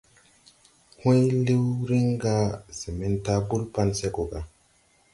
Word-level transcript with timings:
Hùy 1.01 1.19
liw 1.45 1.65
riŋ 1.89 2.07
ga 2.23 2.35
se 2.77 2.87
men 2.97 3.13
taabul 3.25 3.63
pan 3.73 3.89
se 3.97 4.07
go 4.15 4.23
gà. 4.31 4.39